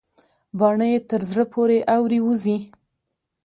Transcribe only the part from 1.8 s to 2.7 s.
اورې وزي.